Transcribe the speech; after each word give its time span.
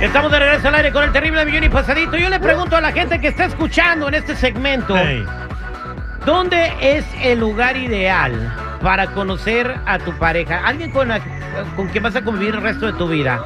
Estamos 0.00 0.32
de 0.32 0.38
regreso 0.38 0.68
al 0.68 0.74
aire 0.76 0.92
con 0.92 1.04
el 1.04 1.12
terrible 1.12 1.44
millón 1.44 1.64
y 1.64 1.68
pasadito. 1.68 2.16
Yo 2.16 2.30
le 2.30 2.40
pregunto 2.40 2.76
a 2.76 2.80
la 2.80 2.90
gente 2.92 3.20
que 3.20 3.28
está 3.28 3.44
escuchando 3.44 4.08
en 4.08 4.14
este 4.14 4.34
segmento, 4.34 4.94
Hey. 4.96 5.24
¿dónde 6.24 6.72
es 6.80 7.04
el 7.22 7.40
lugar 7.40 7.76
ideal 7.76 8.32
para 8.82 9.08
conocer 9.08 9.74
a 9.86 9.98
tu 9.98 10.12
pareja? 10.12 10.62
Alguien 10.66 10.90
con, 10.90 11.08
la- 11.08 11.20
con 11.76 11.88
quien 11.88 12.02
vas 12.02 12.16
a 12.16 12.22
convivir 12.22 12.54
el 12.54 12.62
resto 12.62 12.86
de 12.86 12.92
tu 12.94 13.08
vida. 13.08 13.40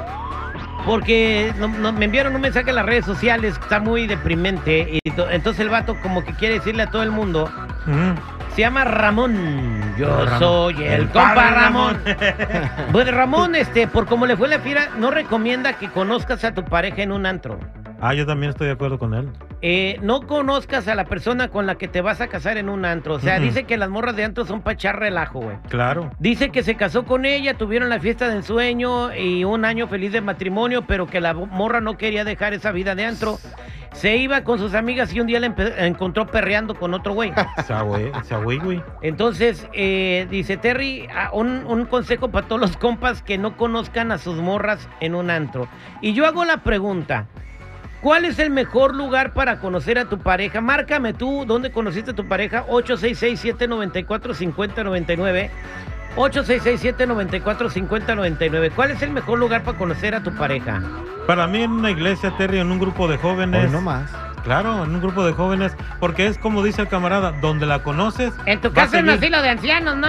Porque 0.86 1.52
no- 1.58 1.66
no- 1.68 1.92
me 1.92 2.04
enviaron 2.04 2.34
un 2.36 2.42
mensaje 2.42 2.70
en 2.70 2.76
las 2.76 2.86
redes 2.86 3.04
sociales 3.04 3.58
que 3.58 3.64
está 3.64 3.80
muy 3.80 4.06
deprimente. 4.06 4.88
Y 4.92 5.10
to- 5.10 5.28
entonces 5.30 5.60
el 5.60 5.70
vato 5.70 5.96
como 6.02 6.24
que 6.24 6.34
quiere 6.34 6.54
decirle 6.54 6.84
a 6.84 6.86
todo 6.90 7.02
el 7.02 7.10
mundo, 7.10 7.50
Ujú. 7.86 8.14
Se 8.54 8.60
llama 8.62 8.84
Ramón. 8.84 9.94
Yo 9.98 10.24
Ramón. 10.24 10.38
soy 10.38 10.74
el, 10.84 10.92
El 10.92 11.08
compa 11.08 11.34
Ramón. 11.50 11.98
Ramón. 12.04 12.16
Pues 12.92 13.12
Ramón, 13.12 13.54
este, 13.54 13.86
por 13.88 14.06
como 14.06 14.26
le 14.26 14.36
fue 14.36 14.48
la 14.48 14.58
fiera, 14.60 14.90
no 14.98 15.10
recomienda 15.10 15.74
que 15.74 15.88
conozcas 15.90 16.44
a 16.44 16.54
tu 16.54 16.64
pareja 16.64 17.02
en 17.02 17.12
un 17.12 17.26
antro. 17.26 17.58
Ah, 18.00 18.14
yo 18.14 18.26
también 18.26 18.50
estoy 18.50 18.66
de 18.68 18.72
acuerdo 18.74 18.98
con 18.98 19.14
él. 19.14 19.30
Eh, 19.66 19.98
no 20.02 20.26
conozcas 20.26 20.88
a 20.88 20.94
la 20.94 21.06
persona 21.06 21.48
con 21.48 21.66
la 21.66 21.76
que 21.76 21.88
te 21.88 22.02
vas 22.02 22.20
a 22.20 22.26
casar 22.26 22.58
en 22.58 22.68
un 22.68 22.84
antro. 22.84 23.14
O 23.14 23.18
sea, 23.18 23.40
dice 23.40 23.64
que 23.64 23.78
las 23.78 23.88
morras 23.88 24.14
de 24.14 24.22
antro 24.22 24.44
son 24.44 24.60
para 24.60 24.74
echar 24.74 24.98
relajo, 24.98 25.40
güey. 25.40 25.56
Claro. 25.70 26.10
Dice 26.18 26.50
que 26.50 26.62
se 26.62 26.74
casó 26.74 27.06
con 27.06 27.24
ella, 27.24 27.54
tuvieron 27.54 27.88
la 27.88 27.98
fiesta 27.98 28.28
de 28.28 28.36
ensueño 28.36 29.16
y 29.16 29.42
un 29.44 29.64
año 29.64 29.88
feliz 29.88 30.12
de 30.12 30.20
matrimonio, 30.20 30.84
pero 30.86 31.06
que 31.06 31.18
la 31.18 31.32
morra 31.32 31.80
no 31.80 31.96
quería 31.96 32.24
dejar 32.24 32.52
esa 32.52 32.72
vida 32.72 32.94
de 32.94 33.06
antro. 33.06 33.38
Se 33.94 34.16
iba 34.16 34.44
con 34.44 34.58
sus 34.58 34.74
amigas 34.74 35.14
y 35.14 35.20
un 35.20 35.28
día 35.28 35.40
la 35.40 35.54
encontró 35.78 36.26
perreando 36.26 36.74
con 36.74 36.92
otro 36.92 37.14
güey. 37.14 37.32
Esa 37.56 37.80
güey, 37.80 38.12
esa 38.20 38.36
güey, 38.36 38.58
güey. 38.58 38.82
Entonces, 39.00 39.66
eh, 39.72 40.26
dice 40.28 40.58
Terry, 40.58 41.08
un, 41.32 41.64
un 41.66 41.86
consejo 41.86 42.28
para 42.30 42.46
todos 42.46 42.60
los 42.60 42.76
compas 42.76 43.22
que 43.22 43.38
no 43.38 43.56
conozcan 43.56 44.12
a 44.12 44.18
sus 44.18 44.36
morras 44.36 44.90
en 45.00 45.14
un 45.14 45.30
antro. 45.30 45.68
Y 46.02 46.12
yo 46.12 46.26
hago 46.26 46.44
la 46.44 46.58
pregunta, 46.58 47.28
¿cuál 48.04 48.24
es 48.26 48.38
el 48.38 48.50
mejor 48.50 48.94
lugar 48.94 49.32
para 49.32 49.58
conocer 49.58 49.98
a 49.98 50.04
tu 50.04 50.18
pareja? 50.18 50.60
Márcame 50.60 51.14
tú, 51.14 51.46
¿dónde 51.46 51.72
conociste 51.72 52.10
a 52.10 52.14
tu 52.14 52.28
pareja? 52.28 52.66
866-794-5099. 52.66 55.48
866-794-5099. 56.14 58.72
¿Cuál 58.76 58.90
es 58.90 59.00
el 59.00 59.08
mejor 59.10 59.38
lugar 59.38 59.64
para 59.64 59.78
conocer 59.78 60.14
a 60.14 60.22
tu 60.22 60.34
pareja? 60.34 60.82
Para 61.26 61.46
mí 61.46 61.62
en 61.62 61.72
una 61.72 61.90
iglesia, 61.90 62.30
Terry, 62.36 62.58
en 62.58 62.70
un 62.70 62.78
grupo 62.78 63.08
de 63.08 63.16
jóvenes. 63.16 63.64
Hoy 63.64 63.70
no 63.70 63.80
más. 63.80 64.10
Claro, 64.44 64.84
en 64.84 64.94
un 64.94 65.00
grupo 65.00 65.24
de 65.24 65.32
jóvenes. 65.32 65.74
Porque 65.98 66.26
es 66.26 66.36
como 66.36 66.62
dice 66.62 66.82
el 66.82 66.88
camarada, 66.88 67.32
donde 67.40 67.64
la 67.64 67.82
conoces. 67.82 68.34
En 68.44 68.60
tu 68.60 68.70
casa 68.70 68.98
en 68.98 69.06
un 69.06 69.12
asilo 69.12 69.40
de 69.40 69.48
ancianos, 69.48 69.96
¿no? 69.96 70.08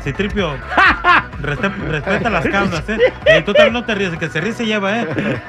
Citripio, 0.00 0.54
respe- 1.46 1.74
respeta 1.88 2.28
las 2.30 2.46
cabras, 2.46 2.88
¿eh? 2.88 2.98
Y 3.38 3.42
tú 3.42 3.52
también 3.52 3.72
no 3.72 3.84
te 3.84 3.94
ríes, 3.94 4.12
el 4.12 4.18
que 4.18 4.28
se 4.28 4.40
ríe 4.40 4.52
se 4.52 4.66
lleva, 4.66 5.00
¿eh? 5.00 5.06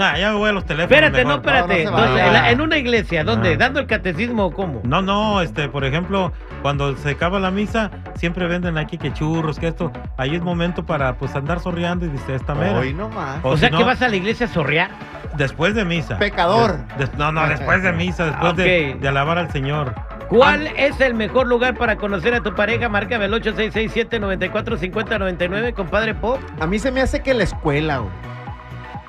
Ah, 0.00 0.18
ya 0.18 0.32
me 0.32 0.38
voy 0.38 0.50
a 0.50 0.52
los 0.52 0.64
teléfonos. 0.66 0.90
Espérate, 0.92 1.24
no, 1.24 1.34
espérate. 1.36 1.84
No, 1.84 1.90
no 1.92 1.96
se 1.98 2.02
Entonces, 2.02 2.26
en, 2.26 2.32
la- 2.32 2.50
en 2.50 2.60
una 2.60 2.76
iglesia, 2.76 3.22
¿dónde? 3.22 3.52
Ah. 3.54 3.56
¿Dando 3.56 3.78
el 3.78 3.86
catecismo 3.86 4.46
o 4.46 4.52
cómo? 4.52 4.80
No, 4.84 5.00
no, 5.00 5.40
este, 5.42 5.68
por 5.68 5.84
ejemplo, 5.84 6.32
cuando 6.62 6.96
se 6.96 7.10
acaba 7.10 7.38
la 7.38 7.52
misa, 7.52 7.90
siempre 8.16 8.48
venden 8.48 8.78
aquí 8.78 8.98
que 8.98 9.12
churros, 9.12 9.60
que 9.60 9.68
esto. 9.68 9.92
Ahí 10.16 10.34
es 10.34 10.42
momento 10.42 10.84
para, 10.84 11.14
pues, 11.14 11.36
andar 11.36 11.60
sorreando 11.60 12.04
y 12.04 12.08
dice 12.08 12.34
esta 12.34 12.54
mera. 12.56 12.80
Hoy 12.80 12.92
no 12.94 13.08
más. 13.10 13.38
O 13.44 13.50
O 13.50 13.54
si 13.54 13.60
sea 13.60 13.70
no, 13.70 13.78
que 13.78 13.84
vas 13.84 14.02
a 14.02 14.08
la 14.08 14.16
iglesia 14.16 14.46
a 14.46 14.48
sorrear. 14.48 14.90
Después 15.36 15.74
de 15.76 15.84
misa. 15.84 16.18
Pecador. 16.18 16.78
Des- 16.98 17.10
des- 17.10 17.14
no, 17.18 17.30
no, 17.30 17.46
después 17.46 17.80
de 17.84 17.92
misa, 17.92 18.24
después 18.26 18.56
de 18.56 18.98
alabar 19.08 19.38
al 19.38 19.52
Señor. 19.52 19.94
¿Cuál 20.28 20.66
es 20.76 21.00
el 21.00 21.14
mejor 21.14 21.46
lugar 21.46 21.76
para 21.76 21.96
conocer 21.96 22.34
a 22.34 22.40
tu 22.42 22.54
pareja? 22.54 22.88
Márcame 22.88 23.26
el 23.26 23.32
8667-945099, 23.34 25.74
compadre 25.74 26.14
Pop. 26.14 26.40
A 26.60 26.66
mí 26.66 26.78
se 26.78 26.90
me 26.90 27.00
hace 27.00 27.22
que 27.22 27.32
la 27.34 27.44
escuela, 27.44 27.98
güey. 27.98 28.10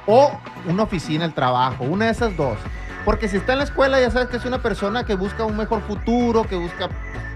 O 0.05 0.31
una 0.67 0.83
oficina, 0.83 1.25
el 1.25 1.33
trabajo. 1.33 1.83
Una 1.83 2.05
de 2.05 2.11
esas 2.11 2.35
dos. 2.37 2.57
Porque 3.03 3.27
si 3.27 3.37
está 3.37 3.53
en 3.53 3.59
la 3.59 3.65
escuela, 3.65 3.99
ya 3.99 4.11
sabes 4.11 4.29
que 4.29 4.37
es 4.37 4.45
una 4.45 4.59
persona 4.59 5.03
que 5.05 5.15
busca 5.15 5.43
un 5.43 5.57
mejor 5.57 5.81
futuro, 5.81 6.43
que 6.43 6.55
busca 6.55 6.87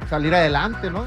salir 0.09 0.33
adelante, 0.35 0.89
¿no? 0.91 1.05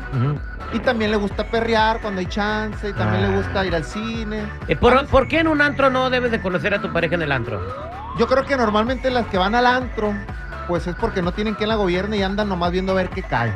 Y 0.73 0.79
también 0.81 1.11
le 1.11 1.17
gusta 1.17 1.45
perrear 1.45 2.01
cuando 2.01 2.21
hay 2.21 2.27
chance. 2.27 2.89
Y 2.89 2.93
también 2.95 3.25
Ah. 3.25 3.29
le 3.29 3.37
gusta 3.37 3.65
ir 3.67 3.75
al 3.75 3.85
cine. 3.85 4.43
Eh, 4.67 4.77
¿por, 4.77 5.07
por 5.07 5.29
qué 5.29 5.41
en 5.41 5.49
un 5.49 5.61
antro 5.63 5.91
no 5.91 6.11
debes 6.11 6.31
de 6.33 6.41
conocer 6.41 6.75
a 6.75 6.81
tu 6.83 6.93
pareja 6.93 7.15
en 7.15 7.23
el 7.23 7.33
antro? 7.33 7.63
Yo 8.19 8.27
creo 8.27 8.45
que 8.45 8.57
normalmente 8.57 9.11
las 9.11 9.27
que 9.27 9.39
van 9.39 9.55
al 9.55 9.67
antro, 9.67 10.13
pues 10.67 10.87
es 10.87 10.95
porque 10.97 11.23
no 11.23 11.33
tienen 11.33 11.55
quien 11.55 11.69
la 11.69 11.75
gobierne 11.77 12.17
y 12.17 12.23
andan 12.23 12.49
nomás 12.49 12.73
viendo 12.73 12.93
a 12.93 12.97
ver 12.97 13.09
qué 13.11 13.23
cae. 13.23 13.53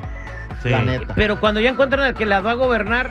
Sí. 0.62 0.68
La 0.70 0.82
neta. 0.82 1.14
Pero 1.14 1.40
cuando 1.40 1.60
ya 1.60 1.70
encuentran 1.70 2.02
al 2.02 2.14
que 2.14 2.26
la 2.26 2.40
va 2.40 2.52
a 2.52 2.54
gobernar, 2.54 3.10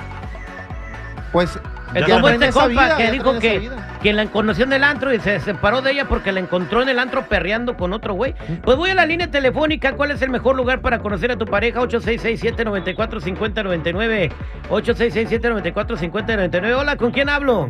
Pues 1.31 1.59
es 1.93 2.05
Ya 2.05 2.15
como 2.15 2.27
este 2.29 2.49
compa 2.49 2.67
vida, 2.67 2.97
que 2.97 3.11
dijo 3.11 3.39
que, 3.39 3.69
que 4.01 4.11
la 4.13 4.25
conoció 4.25 4.65
en 4.65 4.73
el 4.73 4.83
antro 4.83 5.13
y 5.13 5.19
se 5.19 5.39
separó 5.39 5.81
de 5.81 5.91
ella 5.91 6.05
porque 6.07 6.31
la 6.33 6.39
encontró 6.41 6.81
en 6.81 6.89
el 6.89 6.99
antro 6.99 7.25
perreando 7.27 7.77
con 7.77 7.93
otro 7.93 8.13
güey. 8.13 8.35
Pues 8.63 8.75
voy 8.75 8.89
a 8.89 8.95
la 8.95 9.05
línea 9.05 9.31
telefónica. 9.31 9.93
¿Cuál 9.93 10.11
es 10.11 10.21
el 10.21 10.29
mejor 10.29 10.55
lugar 10.57 10.81
para 10.81 10.99
conocer 10.99 11.31
a 11.31 11.37
tu 11.37 11.45
pareja? 11.45 11.79
8667-945099. 11.81 14.31
8667-945099. 14.69 16.75
Hola, 16.77 16.97
¿con 16.97 17.11
quién 17.11 17.29
hablo? 17.29 17.69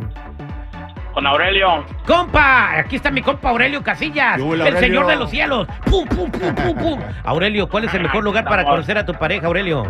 Con 1.18 1.26
Aurelio. 1.26 1.84
¡Compa! 2.06 2.78
Aquí 2.78 2.94
está 2.94 3.10
mi 3.10 3.22
compa 3.22 3.50
Aurelio 3.50 3.82
Casillas, 3.82 4.36
¿Qué 4.36 4.40
hubo, 4.42 4.54
el 4.54 4.60
Aurelio? 4.60 4.78
señor 4.78 5.06
de 5.08 5.16
los 5.16 5.28
cielos. 5.28 5.66
¡Pum, 5.90 6.06
pum, 6.06 6.30
pum, 6.30 6.54
pum, 6.54 6.76
pum! 6.76 7.00
Aurelio, 7.24 7.68
¿cuál 7.68 7.86
es 7.86 7.94
el 7.94 8.02
mejor 8.04 8.22
lugar 8.22 8.44
para 8.44 8.62
conocer 8.64 8.96
a 8.98 9.04
tu 9.04 9.12
pareja, 9.14 9.48
Aurelio? 9.48 9.82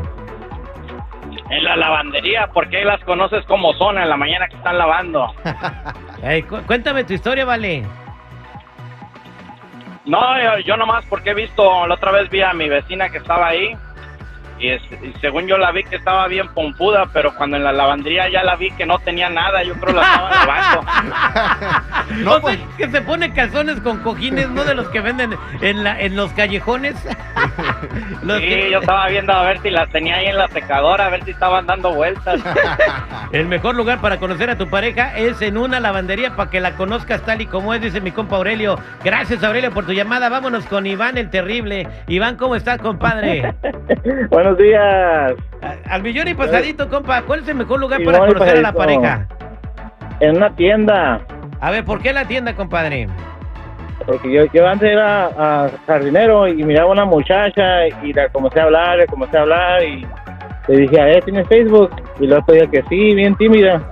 En 1.51 1.65
la 1.65 1.77
lavandería, 1.77 2.47
porque 2.55 2.79
ahí 2.79 2.85
las 2.85 3.05
conoces 3.05 3.45
como 3.45 3.75
son 3.75 3.99
en 3.99 4.09
la 4.09 4.17
mañana 4.17 4.49
que 4.49 4.57
están 4.57 4.79
lavando. 4.79 5.35
Cu- 6.49 6.63
cuéntame 6.67 7.05
tu 7.05 7.13
historia, 7.13 7.45
vale. 7.45 7.85
No, 10.07 10.19
yo, 10.43 10.61
yo 10.61 10.79
nomás 10.79 11.05
porque 11.11 11.33
he 11.33 11.35
visto, 11.35 11.87
la 11.87 11.97
otra 11.97 12.11
vez 12.11 12.31
vi 12.31 12.41
a 12.41 12.55
mi 12.55 12.71
vecina 12.71 13.11
que 13.11 13.19
estaba 13.19 13.49
ahí. 13.49 13.77
Y, 14.59 14.71
es- 14.71 14.83
y 15.03 15.13
según 15.21 15.47
yo 15.47 15.57
la 15.57 15.71
vi 15.71 15.85
que 15.85 15.97
estaba 15.97 16.27
bien 16.27 16.49
pompuda, 16.49 17.07
pero 17.13 17.35
cuando 17.35 17.57
en 17.57 17.65
la 17.65 17.73
lavandería 17.73 18.29
ya 18.29 18.43
la 18.43 18.57
vi 18.57 18.71
que 18.73 18.85
no 18.87 18.99
tenía 18.99 19.31
nada, 19.31 19.63
yo 19.63 19.75
creo 19.75 19.95
la 19.95 20.03
estaba 20.03 20.31
lavando. 20.47 20.85
No, 22.25 22.31
o 22.31 22.33
sea, 22.35 22.41
pues- 22.41 22.59
que 22.79 22.89
se 22.91 23.01
pone 23.03 23.33
calzones 23.33 23.81
con 23.81 23.99
cojines, 24.03 24.49
no 24.51 24.65
de 24.65 24.75
los 24.75 24.89
que 24.89 25.01
venden 25.01 25.35
en, 25.61 25.85
la, 25.85 26.01
en 26.01 26.17
los 26.17 26.33
callejones. 26.33 26.95
Los 28.23 28.39
Sí, 28.41 28.47
que- 28.49 28.71
yo 28.71 28.81
estaba 28.81 29.07
viendo 29.09 29.33
a 29.33 29.43
ver 29.43 29.61
si 29.61 29.71
las 29.71 29.89
tenía 29.91 30.17
ahí 30.17 30.27
en 30.27 30.37
la 30.39 30.49
secadora, 30.49 31.07
a 31.07 31.09
ver 31.11 31.25
si 31.25 31.31
estaban 31.31 31.67
dando 31.67 31.93
vueltas. 31.95 32.41
El 33.33 33.47
mejor 33.47 33.75
lugar 33.77 34.01
para 34.01 34.19
conocer 34.19 34.51
a 34.51 34.57
tu 34.59 34.69
pareja 34.69 35.17
es 35.17 35.41
en 35.43 35.57
una 35.57 35.79
lavandería 35.81 36.35
para 36.35 36.51
que 36.51 36.61
la 36.61 36.73
conozcas 36.73 37.23
tal 37.23 37.41
y 37.41 37.47
como 37.47 37.75
es, 37.75 37.81
dice 37.81 38.01
mi 38.01 38.11
compa 38.11 38.37
Aurelio. 38.37 38.79
Gracias, 39.05 39.45
Aurelio, 39.45 39.71
por 39.73 39.87
tu 39.87 39.93
llamada. 39.93 40.29
Vámonos 40.29 40.65
con 40.67 40.87
Iván 40.87 41.17
el 41.17 41.31
Terrible. 41.31 41.87
Iván, 42.09 42.37
¿cómo 42.37 42.57
estás, 42.57 42.79
compadre? 42.79 43.55
Buenos 44.49 44.65
días. 44.65 45.35
A- 45.61 45.95
Al 45.95 46.03
millón 46.03 46.27
y 46.29 46.33
pasadito, 46.35 46.89
compa. 46.89 47.21
¿Cuál 47.23 47.41
es 47.41 47.49
el 47.49 47.57
mejor 47.57 47.81
lugar 47.81 48.03
para 48.03 48.19
conocer 48.21 48.57
a 48.57 48.61
la 48.63 48.73
pareja? 48.73 49.27
En 50.21 50.37
una 50.39 50.55
tienda. 50.57 51.21
A 51.61 51.71
ver, 51.71 51.85
¿por 51.85 52.01
qué 52.01 52.15
la 52.15 52.25
tienda, 52.27 52.55
compadre? 52.55 53.09
Porque 54.07 54.33
yo, 54.33 54.45
yo 54.55 54.67
antes 54.67 54.91
era 54.91 55.29
ah, 55.37 55.69
jardinero 55.87 56.49
y 56.49 56.63
miraba 56.65 56.89
a 56.89 56.93
una 56.93 57.05
muchacha 57.05 57.87
y 58.03 58.15
la 58.15 58.31
comencé 58.31 58.59
a 58.61 58.65
hablar, 58.65 58.97
le 58.97 59.07
comencé 59.07 59.37
a 59.37 59.43
hablar 59.43 59.83
y 59.83 60.07
le 60.69 60.77
dije, 60.79 60.97
¿eh, 61.19 61.21
¿tienes 61.27 61.47
Facebook? 61.49 61.91
Y 62.19 62.27
luego 62.27 62.51
dije 62.51 62.69
que 62.71 62.83
sí, 62.89 63.15
bien 63.15 63.35
tímida. 63.37 63.83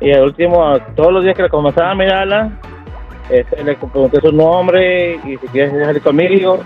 Y 0.00 0.10
al 0.10 0.22
último, 0.24 0.78
todos 0.94 1.12
los 1.12 1.22
días 1.22 1.36
que 1.36 1.42
la 1.42 1.48
comenzaba 1.50 1.90
a 1.90 1.94
mirarla, 1.94 2.48
este, 3.28 3.62
le 3.62 3.74
pregunté 3.74 4.22
su 4.22 4.32
nombre 4.32 5.16
y 5.16 5.36
si 5.36 5.46
quieres 5.48 5.72
salir 5.84 6.00
conmigo. 6.02 6.60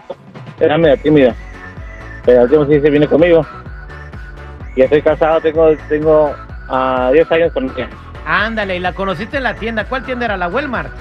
Era 0.60 0.78
media 0.78 0.96
tímida. 0.96 1.34
Pero 2.24 2.38
al 2.38 2.44
último 2.44 2.66
sí 2.66 2.80
se 2.80 2.90
viene 2.90 3.06
conmigo. 3.06 3.46
Y 4.76 4.82
estoy 4.82 5.02
casado, 5.02 5.40
tengo, 5.40 5.74
tengo 5.88 6.34
ah, 6.68 7.10
10 7.12 7.32
años 7.32 7.52
con 7.52 7.64
ella. 7.64 7.88
Ándale, 8.26 8.76
y 8.76 8.80
la 8.80 8.92
conociste 8.92 9.38
en 9.38 9.42
la 9.42 9.54
tienda. 9.54 9.84
¿Cuál 9.84 10.04
tienda 10.04 10.26
era? 10.26 10.36
¿La 10.36 10.48
Walmart? 10.48 10.92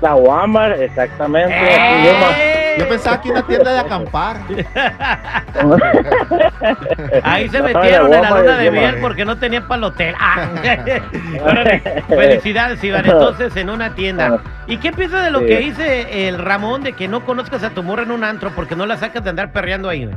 La 0.00 0.14
Walmart, 0.16 0.80
exactamente. 0.80 1.54
¡Eh! 1.54 2.51
Yo 2.78 2.88
pensaba 2.88 3.20
que 3.20 3.30
una 3.30 3.42
tienda 3.46 3.72
de 3.72 3.78
acampar. 3.80 4.36
Ahí 7.22 7.48
se 7.48 7.58
No, 7.58 7.64
metieron 7.64 8.12
en 8.14 8.22
la 8.22 8.30
luna 8.30 8.58
de 8.58 8.70
miel 8.70 8.96
porque 9.00 9.24
no 9.24 9.36
tenían 9.38 9.66
para 9.68 9.78
el 9.78 9.84
hotel. 9.84 10.14
Ah. 10.18 10.48
Felicidades, 12.08 12.82
Iván. 12.84 13.04
Entonces, 13.04 13.54
en 13.56 13.70
una 13.70 13.94
tienda. 13.94 14.40
¿Y 14.66 14.76
qué 14.78 14.92
piensas 14.92 15.24
de 15.24 15.30
lo 15.30 15.40
Sí. 15.40 15.46
que 15.46 15.58
dice 15.58 16.28
el 16.28 16.38
Ramón 16.38 16.82
de 16.82 16.92
que 16.92 17.08
no 17.08 17.24
conozcas 17.24 17.62
a 17.64 17.70
tu 17.70 17.82
morra 17.82 18.02
en 18.04 18.10
un 18.12 18.24
antro 18.24 18.50
porque 18.54 18.76
no 18.76 18.86
la 18.86 18.96
sacas 18.96 19.24
de 19.24 19.30
andar 19.30 19.52
perreando 19.52 19.88
ahí? 19.88 20.08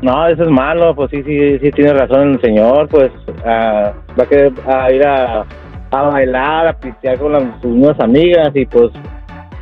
No, 0.00 0.26
eso 0.26 0.42
es 0.42 0.50
malo, 0.50 0.94
pues 0.96 1.10
sí, 1.12 1.22
sí, 1.22 1.58
sí 1.60 1.70
tiene 1.70 1.92
razón 1.92 2.32
el 2.32 2.40
señor, 2.40 2.88
pues 2.88 3.12
ah, 3.46 3.92
va 4.18 4.24
a 4.24 4.26
querer 4.26 4.52
a 4.66 4.90
ir 4.90 5.06
a, 5.06 5.44
a 5.92 6.02
bailar, 6.02 6.66
a 6.66 6.72
pistear 6.72 7.18
con 7.18 7.32
las, 7.32 7.44
sus 7.62 7.70
nuevas 7.70 8.00
amigas 8.00 8.50
y 8.54 8.66
pues 8.66 8.90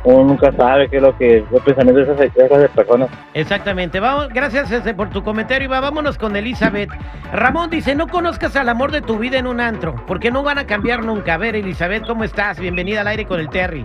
uno 0.03 0.23
nunca 0.23 0.51
sabe 0.53 0.89
qué 0.89 0.97
es 0.97 1.01
lo 1.01 1.17
que 1.17 1.43
los 1.51 1.61
pensamientos 1.61 2.17
de 2.17 2.25
esas, 2.25 2.35
de 2.35 2.45
esas 2.45 2.69
personas. 2.71 3.09
Exactamente. 3.33 3.99
Vamos, 3.99 4.29
gracias 4.29 4.71
ese, 4.71 4.93
por 4.93 5.09
tu 5.09 5.23
comentario. 5.23 5.65
Iba, 5.65 5.79
vámonos 5.79 6.17
con 6.17 6.35
Elizabeth. 6.35 6.89
Ramón 7.31 7.69
dice, 7.69 7.95
no 7.95 8.07
conozcas 8.07 8.55
al 8.55 8.69
amor 8.69 8.91
de 8.91 9.01
tu 9.01 9.17
vida 9.17 9.37
en 9.37 9.47
un 9.47 9.59
antro, 9.59 9.95
porque 10.07 10.31
no 10.31 10.43
van 10.43 10.57
a 10.57 10.65
cambiar 10.65 11.03
nunca. 11.03 11.35
A 11.35 11.37
ver, 11.37 11.55
Elizabeth, 11.55 12.05
¿cómo 12.05 12.23
estás? 12.23 12.59
Bienvenida 12.59 13.01
al 13.01 13.07
aire 13.07 13.25
con 13.25 13.39
el 13.39 13.49
Terry. 13.49 13.83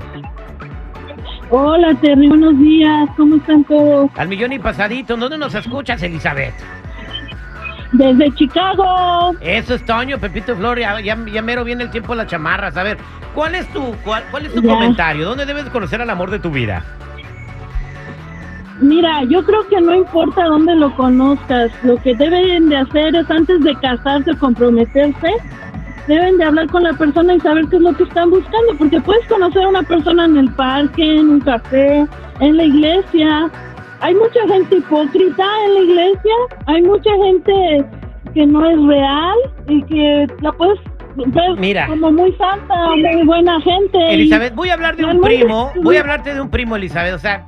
Hola 1.48 1.94
Terry, 2.00 2.28
buenos 2.28 2.58
días, 2.58 3.08
¿cómo 3.16 3.36
están 3.36 3.62
todos? 3.64 4.10
Al 4.16 4.26
millón 4.26 4.52
y 4.52 4.58
pasadito. 4.58 5.16
¿Dónde 5.16 5.38
nos 5.38 5.54
escuchas, 5.54 6.02
Elizabeth? 6.02 6.54
Desde 7.96 8.30
Chicago. 8.34 9.34
Eso 9.40 9.74
es 9.74 9.84
Toño, 9.84 10.18
Pepito 10.18 10.54
Flor, 10.56 10.78
ya, 10.78 11.00
ya, 11.00 11.16
ya 11.32 11.42
mero 11.42 11.64
viene 11.64 11.84
el 11.84 11.90
tiempo 11.90 12.12
de 12.12 12.18
las 12.18 12.26
chamarras. 12.26 12.76
A 12.76 12.82
ver, 12.82 12.98
¿cuál 13.34 13.54
es 13.54 13.66
tu, 13.68 13.94
cuál, 14.04 14.24
cuál 14.30 14.44
es 14.46 14.54
tu 14.54 14.60
Ya. 14.60 14.74
comentario? 14.74 15.24
¿Dónde 15.26 15.46
debes 15.46 15.64
conocer 15.70 16.00
al 16.02 16.10
amor 16.10 16.30
de 16.30 16.38
tu 16.38 16.50
vida? 16.50 16.84
Mira, 18.80 19.24
yo 19.24 19.42
creo 19.42 19.66
que 19.68 19.80
no 19.80 19.94
importa 19.94 20.44
dónde 20.44 20.74
lo 20.74 20.94
conozcas, 20.96 21.70
lo 21.82 21.96
que 22.02 22.14
deben 22.14 22.68
de 22.68 22.76
hacer 22.76 23.16
es 23.16 23.30
antes 23.30 23.62
de 23.62 23.74
casarse 23.76 24.32
o 24.32 24.38
comprometerse, 24.38 25.28
deben 26.06 26.36
de 26.36 26.44
hablar 26.44 26.66
con 26.68 26.82
la 26.82 26.92
persona 26.92 27.34
y 27.34 27.40
saber 27.40 27.64
qué 27.70 27.76
es 27.76 27.82
lo 27.82 27.94
que 27.94 28.02
están 28.02 28.28
buscando, 28.28 28.74
porque 28.76 29.00
puedes 29.00 29.26
conocer 29.28 29.62
a 29.64 29.68
una 29.68 29.82
persona 29.82 30.26
en 30.26 30.36
el 30.36 30.50
parque, 30.52 31.16
en 31.16 31.30
un 31.30 31.40
café, 31.40 32.06
en 32.40 32.56
la 32.58 32.64
iglesia. 32.64 33.50
Hay 34.00 34.14
mucha 34.14 34.40
gente 34.48 34.76
hipócrita 34.76 35.44
en 35.64 35.74
la 35.74 35.80
iglesia, 35.80 36.34
hay 36.66 36.82
mucha 36.82 37.10
gente 37.24 37.84
que 38.34 38.46
no 38.46 38.68
es 38.68 38.86
real 38.86 39.36
y 39.68 39.82
que 39.84 40.26
la 40.42 40.52
puedes 40.52 40.78
ver 41.16 41.56
Mira. 41.58 41.86
como 41.86 42.12
muy 42.12 42.32
santa, 42.32 42.74
muy 42.96 43.24
buena 43.24 43.60
gente. 43.62 44.14
Elizabeth, 44.14 44.54
voy 44.54 44.68
a 44.68 44.74
hablar 44.74 44.96
de 44.96 45.04
un 45.04 45.20
primo, 45.20 45.72
voy 45.82 45.96
a 45.96 46.00
hablarte 46.00 46.34
de 46.34 46.40
un 46.40 46.50
primo, 46.50 46.76
Elizabeth, 46.76 47.14
o 47.14 47.18
sea, 47.18 47.44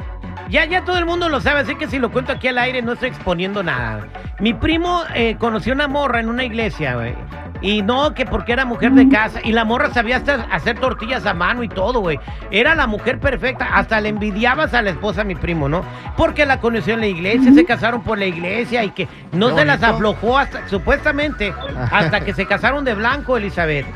ya, 0.49 0.65
ya 0.65 0.85
todo 0.85 0.97
el 0.99 1.05
mundo 1.05 1.29
lo 1.29 1.41
sabe, 1.41 1.61
así 1.61 1.75
que 1.75 1.87
si 1.87 1.99
lo 1.99 2.11
cuento 2.11 2.33
aquí 2.33 2.49
al 2.49 2.57
aire 2.57 2.81
no 2.81 2.93
estoy 2.93 3.09
exponiendo 3.11 3.63
nada. 3.63 4.09
Mi 4.41 4.55
primo 4.55 5.03
eh, 5.15 5.37
conoció 5.39 5.75
una 5.75 5.89
morra 5.89 6.21
en 6.21 6.31
una 6.31 6.45
iglesia, 6.45 6.95
güey, 6.95 7.15
y 7.61 7.83
no 7.83 8.15
que 8.15 8.25
porque 8.25 8.53
era 8.53 8.65
mujer 8.65 8.93
de 8.93 9.09
casa, 9.09 9.41
y 9.43 9.53
la 9.53 9.65
morra 9.65 9.91
sabía 9.93 10.17
hasta 10.17 10.47
hacer 10.53 10.79
tortillas 10.79 11.27
a 11.27 11.35
mano 11.35 11.63
y 11.63 11.69
todo, 11.69 12.01
güey. 12.01 12.19
Era 12.51 12.75
la 12.75 12.87
mujer 12.87 13.19
perfecta, 13.19 13.67
hasta 13.75 14.01
le 14.01 14.11
envidiabas 14.11 14.75
a 14.75 14.83
la 14.83 14.91
esposa, 14.91 15.25
mi 15.25 15.35
primo, 15.35 15.69
¿no? 15.69 15.83
Porque 16.17 16.47
la 16.47 16.61
conoció 16.61 16.95
en 16.95 17.01
la 17.01 17.07
iglesia, 17.09 17.53
se 17.53 17.65
casaron 17.65 18.03
por 18.03 18.19
la 18.19 18.27
iglesia 18.27 18.85
y 18.85 18.91
que 18.91 19.09
no 19.33 19.55
se 19.57 19.65
las 19.65 19.83
aflojó 19.83 20.39
hasta, 20.39 20.69
supuestamente, 20.69 21.53
hasta 21.91 22.21
que 22.21 22.33
se 22.35 22.47
casaron 22.47 22.85
de 22.85 22.95
blanco, 22.95 23.37
Elizabeth. 23.37 23.87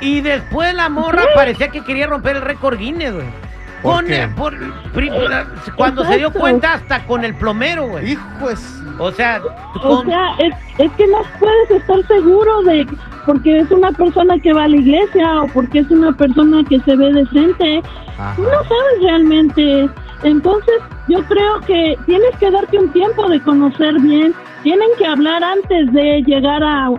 Y 0.00 0.20
después 0.20 0.74
la 0.74 0.88
morra 0.88 1.22
parecía 1.34 1.68
que 1.68 1.82
quería 1.82 2.06
romper 2.06 2.36
el 2.36 2.42
récord 2.42 2.78
Guinness, 2.78 3.12
güey. 3.14 3.26
¿Por 3.82 3.94
Con 3.94 4.06
qué? 4.06 4.28
por- 4.36 4.56
cuando 5.76 6.04
se 6.04 6.16
dio 6.18 6.32
cuenta 6.32 6.74
hasta 6.74 7.04
con 7.04 7.24
el 7.24 7.34
plomero, 7.34 7.86
güey. 7.86 8.12
Hijo 8.12 8.50
es... 8.50 8.80
O 8.98 9.10
sea, 9.12 9.40
O 9.82 10.02
sea, 10.04 10.34
es, 10.38 10.54
es 10.78 10.90
que 10.92 11.06
no 11.06 11.18
puedes 11.38 11.70
estar 11.70 12.06
seguro 12.06 12.62
de 12.62 12.86
porque 13.26 13.58
es 13.58 13.70
una 13.70 13.92
persona 13.92 14.38
que 14.38 14.52
va 14.52 14.64
a 14.64 14.68
la 14.68 14.76
iglesia 14.76 15.42
o 15.42 15.48
porque 15.48 15.80
es 15.80 15.90
una 15.90 16.12
persona 16.12 16.64
que 16.64 16.80
se 16.80 16.96
ve 16.96 17.12
decente. 17.12 17.82
Ajá. 18.18 18.34
No 18.40 18.48
sabes 18.48 19.02
realmente. 19.02 19.88
Entonces, 20.22 20.76
yo 21.08 21.22
creo 21.24 21.60
que 21.66 21.96
tienes 22.06 22.36
que 22.40 22.50
darte 22.50 22.78
un 22.78 22.90
tiempo 22.92 23.28
de 23.28 23.40
conocer 23.42 24.00
bien. 24.00 24.34
Tienen 24.62 24.88
que 24.98 25.06
hablar 25.06 25.44
antes 25.44 25.92
de 25.92 26.22
llegar 26.26 26.62
a, 26.64 26.90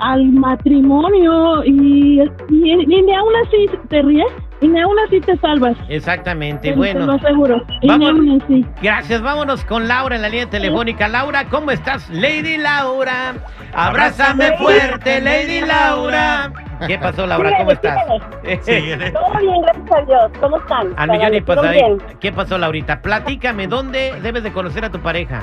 al 0.00 0.24
matrimonio 0.26 1.64
y, 1.64 2.20
y, 2.50 2.70
y 2.70 3.02
ni 3.02 3.14
aún 3.14 3.32
así 3.46 3.66
te 3.88 4.02
ríes 4.02 4.26
y 4.60 4.68
ni 4.68 4.80
aún 4.80 4.96
así 5.06 5.20
te 5.20 5.36
salvas. 5.38 5.76
exactamente. 5.88 6.62
Te- 6.62 6.70
Te 6.70 6.76
Bueno, 6.76 7.06
lo 7.06 7.12
aseguro. 7.12 7.62
Y 7.80 7.86
ni 7.86 7.88
Vamos. 8.06 8.10
aún 8.10 8.42
así. 8.42 8.66
gracias. 8.82 9.22
Vámonos 9.22 9.64
con 9.64 9.86
Laura 9.88 10.16
en 10.16 10.22
la 10.22 10.28
línea 10.28 10.50
telefónica. 10.50 11.06
Laura, 11.08 11.44
¿cómo 11.48 11.70
estás? 11.70 12.08
Lady 12.10 12.56
Laura. 12.56 13.34
Abrázame 13.72 14.56
fuerte, 14.58 15.20
Lady 15.20 15.60
Laura. 15.60 16.50
¿Qué 16.86 16.98
pasó, 16.98 17.26
Laura? 17.26 17.52
¿Cómo 17.58 17.72
estás? 17.72 17.98
Todo 18.06 18.18
bien, 19.40 19.62
gracias 19.62 19.92
a 19.92 20.00
Dios. 20.06 20.30
¿Cómo 20.40 20.56
están? 20.58 20.94
Al 20.96 21.10
millón 21.10 21.34
y 21.34 21.40
¿Todo 21.40 21.56
pasadito. 21.56 21.86
bien? 21.86 22.02
¿Qué 22.20 22.32
pasó, 22.32 22.58
Laurita? 22.58 23.00
Platícame, 23.02 23.66
¿dónde 23.66 24.14
debes 24.22 24.42
de 24.42 24.52
conocer 24.52 24.84
a 24.84 24.90
tu 24.90 25.00
pareja? 25.00 25.40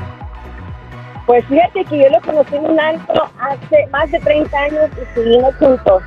Pues 1.25 1.44
fíjate 1.45 1.83
que 1.85 1.97
yo 2.03 2.09
lo 2.09 2.21
conocí 2.21 2.56
en 2.56 2.65
un 2.65 2.79
antro 2.79 3.23
hace 3.39 3.88
más 3.91 4.11
de 4.11 4.19
30 4.19 4.57
años 4.57 4.89
y 5.01 5.15
seguimos 5.15 5.56
juntos. 5.56 6.03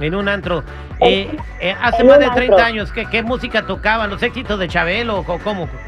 En 0.00 0.14
un 0.14 0.28
antro. 0.28 0.64
Eh, 1.02 1.34
eh, 1.60 1.74
hace 1.80 2.04
más 2.04 2.18
de 2.18 2.28
30 2.30 2.54
antro. 2.54 2.66
años, 2.66 2.92
¿qué, 2.92 3.06
qué 3.06 3.22
música 3.22 3.62
tocaban? 3.66 4.10
¿Los 4.10 4.22
éxitos 4.22 4.58
de 4.58 4.68
Chabelo 4.68 5.20
o 5.20 5.24
cómo? 5.38 5.66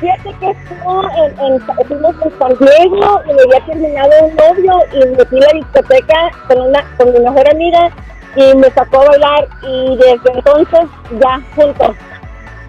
Fíjate 0.00 0.32
que 0.38 0.50
estuvo 0.50 1.02
en, 1.10 1.38
en, 1.40 1.60
fuimos 1.86 2.14
en 2.22 2.38
San 2.38 2.52
Diego 2.60 3.22
y 3.28 3.32
me 3.32 3.42
había 3.42 3.66
terminado 3.66 4.10
un 4.26 4.36
novio 4.36 4.78
y 4.92 4.98
me 5.16 5.24
fui 5.24 5.38
a 5.38 5.46
la 5.46 5.52
discoteca 5.54 6.30
con, 6.46 6.60
una, 6.60 6.84
con 6.96 7.12
mi 7.12 7.18
mejor 7.18 7.50
amiga 7.50 7.90
y 8.36 8.54
me 8.56 8.70
sacó 8.70 9.02
a 9.02 9.06
bailar 9.08 9.48
y 9.62 9.96
desde 9.96 10.32
entonces 10.34 10.80
ya 11.20 11.40
juntos. 11.56 11.96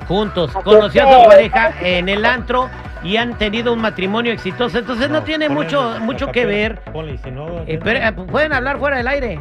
Juntos. 0.07 0.55
Así 0.55 0.63
Conoció 0.63 1.07
a 1.07 1.21
su 1.23 1.29
pareja 1.29 1.71
en 1.81 2.09
el 2.09 2.25
antro 2.25 2.67
y 3.03 3.17
han 3.17 3.37
tenido 3.37 3.73
un 3.73 3.81
matrimonio 3.81 4.33
exitoso. 4.33 4.79
Entonces 4.79 5.11
no, 5.11 5.21
tiene 5.21 5.45
ponle 5.47 5.63
mucho, 5.63 5.99
mucho 5.99 6.25
papel, 6.27 6.41
que 6.41 6.45
ver. 6.47 6.79
ponle, 6.91 7.17
si 7.19 7.29
no, 7.29 7.59
Eh, 7.67 7.79
pero, 7.83 7.99
eh, 7.99 8.11
pueden 8.11 8.53
hablar 8.53 8.79
fuera 8.79 8.97
del 8.97 9.07
aire. 9.07 9.39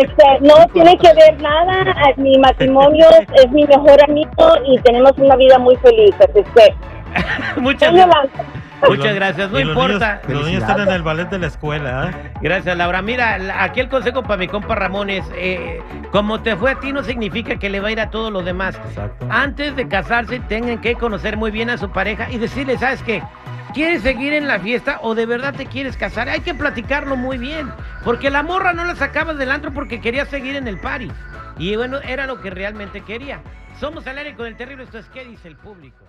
Este, 0.00 0.24
no 0.40 0.54
tiene 0.72 0.96
que 0.98 1.12
ver 1.14 1.40
nada, 1.42 1.84
mi 2.16 2.36
matrimonio 2.38 3.06
es 3.42 3.50
mi 3.50 3.64
mejor 3.64 4.02
amigo 4.08 4.54
y 4.66 4.78
tenemos 4.80 5.12
una 5.18 5.36
vida 5.36 5.58
muy 5.58 5.76
feliz. 5.76 6.14
Así 6.20 6.38
es 6.40 6.46
que, 6.54 6.74
Muchas, 7.60 7.92
y 7.92 7.96
muchas 8.88 9.14
gracias. 9.14 9.50
No 9.50 9.60
y 9.60 9.64
los 9.64 9.76
importa. 9.76 10.20
niños- 10.26 10.38
los 10.38 10.46
niños 10.46 10.62
están 10.62 10.80
en 10.80 10.88
el 10.94 11.02
ballet 11.02 11.28
de 11.30 11.38
la 11.38 11.46
escuela, 11.46 12.10
¿eh? 12.10 12.32
Gracias, 12.40 12.76
Laura. 12.76 13.02
Mira, 13.02 13.38
aquí 13.62 13.80
el 13.80 13.88
consejo 13.88 14.22
para 14.22 14.36
mi 14.36 14.48
compa 14.48 14.74
Ramón 14.74 15.10
es, 15.10 15.24
eh, 15.36 15.80
como 16.10 16.40
te 16.40 16.56
fue 16.56 16.72
a 16.72 16.80
ti 16.80 16.92
no 16.92 17.02
significa 17.02 17.56
que 17.56 17.70
le 17.70 17.80
va 17.80 17.88
a 17.88 17.92
ir 17.92 18.00
a 18.00 18.10
todos 18.10 18.32
los 18.32 18.44
demás. 18.44 18.76
Exacto. 18.88 19.26
Antes 19.30 19.76
de 19.76 19.86
casarse, 19.88 20.40
tengan 20.48 20.80
que 20.80 20.94
conocer 20.96 21.36
muy 21.36 21.50
bien 21.50 21.70
a 21.70 21.78
su 21.78 21.90
pareja 21.90 22.28
y 22.30 22.38
decirle, 22.38 22.76
¿sabes 22.78 23.02
qué? 23.02 23.22
¿Quieres 23.72 24.02
seguir 24.02 24.32
en 24.32 24.46
la 24.46 24.60
fiesta 24.60 24.98
o 25.02 25.14
de 25.16 25.26
verdad 25.26 25.52
te 25.54 25.66
quieres 25.66 25.96
casar? 25.96 26.28
Hay 26.28 26.40
que 26.40 26.54
platicarlo 26.54 27.16
muy 27.16 27.38
bien, 27.38 27.72
porque 28.04 28.30
la 28.30 28.42
morra 28.42 28.72
no 28.72 28.84
la 28.84 28.94
sacabas 28.94 29.38
del 29.38 29.50
antro 29.50 29.72
porque 29.72 30.00
quería 30.00 30.26
seguir 30.26 30.56
en 30.56 30.68
el 30.68 30.78
party. 30.78 31.10
Y 31.58 31.74
bueno, 31.76 31.98
era 32.00 32.26
lo 32.26 32.40
que 32.40 32.50
realmente 32.50 33.00
quería. 33.00 33.40
Somos 33.80 34.06
al 34.06 34.18
aire 34.18 34.34
con 34.34 34.46
el 34.46 34.56
terrible, 34.56 34.84
esto 34.84 34.98
es 34.98 35.06
¿Qué 35.06 35.24
dice 35.24 35.48
el 35.48 35.56
público? 35.56 36.04